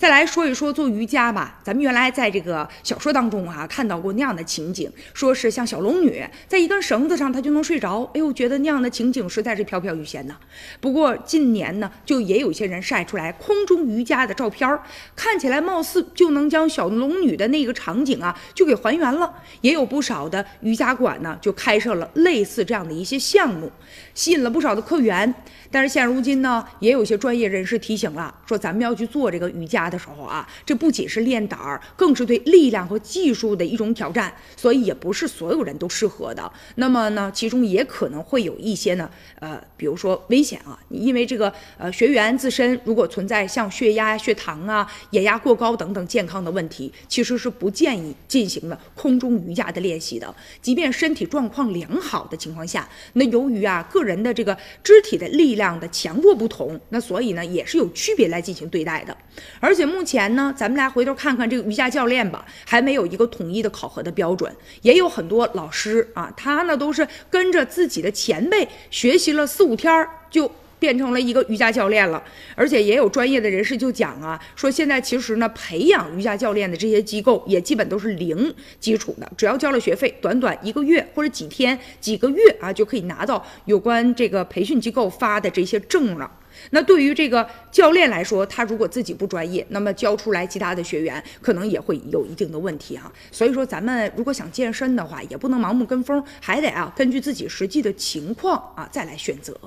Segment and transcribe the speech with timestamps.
[0.00, 10.34] 再来说一说做瑜伽吧，咱们原来在这个小说当中啊看到过那样的情景，说是像小龙女在一根绳子上她就能睡着，哎呦，觉得那样的情景实在是飘飘欲仙呐。
[10.80, 14.80] 不过近年呢，就也有些人晒出来空中瑜伽的照片儿，
[15.14, 19.30] 看起来貌似就能将小龙女的那个场景啊就给还原了。
[19.60, 23.70] 也有不少的瑜伽馆呢就开设了类似这样的一些项目，
[24.14, 25.34] 吸引了不少的客源。
[25.72, 36.50] 但是现如今呢，也有些专业人士提醒了，说咱们要去做这个瑜伽的时候啊，这不仅是练胆儿，更是对力量和技术的一种挑战，所以也不是所有人都适合的。
[36.76, 50.32] 那么呢，其中也可能会有一些呢，呃，比如说危险啊，因为这个呃学员自身如果存在像血压、血糖啊、眼压过高等等健康的问题，其实是不建议进行的空中瑜伽的练习的。
[50.62, 59.16] 即便身体状况良好的情况下，那由于啊个人的这个肢体的力量的强弱不同，那所以呢也是有区别来进行对待的。
[59.58, 70.50] 而且且目前呢，咱们来回头看看这个瑜伽教练吧，还没有一个统一的考核的标准，也有很多老师啊，他呢都是跟着自己的前辈学习了四五天儿就。
[70.80, 72.22] 变成了一个瑜伽教练了，
[72.54, 86.30] 而且也有专业的人士就讲啊，说现在其实呢，培养瑜伽教练的这些机构也基本都是零基础的，只要交了学费，短短一个月或者几天、几个月啊，就可以拿到有关这个培训机构发的这些证了。
[86.70, 93.12] 那对于这个教练来说，他如果自己不专业，那么教出来其他的学员可能也会有一定的问题啊。
[93.30, 99.58] 所以说，咱们如果想健身的话，也不能盲目跟风，还得啊根据自己实际的情况啊再来选择。